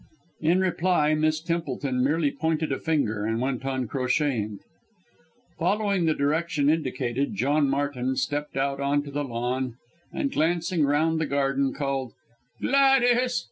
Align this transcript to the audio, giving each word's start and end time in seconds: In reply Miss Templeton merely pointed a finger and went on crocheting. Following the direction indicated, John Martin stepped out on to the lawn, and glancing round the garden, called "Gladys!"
In 0.41 0.59
reply 0.61 1.13
Miss 1.13 1.39
Templeton 1.41 2.03
merely 2.03 2.31
pointed 2.31 2.71
a 2.71 2.79
finger 2.79 3.23
and 3.23 3.39
went 3.39 3.63
on 3.63 3.85
crocheting. 3.87 4.57
Following 5.59 6.05
the 6.07 6.15
direction 6.15 6.71
indicated, 6.71 7.35
John 7.35 7.69
Martin 7.69 8.15
stepped 8.15 8.57
out 8.57 8.79
on 8.79 9.03
to 9.03 9.11
the 9.11 9.23
lawn, 9.23 9.75
and 10.11 10.31
glancing 10.31 10.85
round 10.87 11.21
the 11.21 11.27
garden, 11.27 11.71
called 11.71 12.13
"Gladys!" 12.59 13.39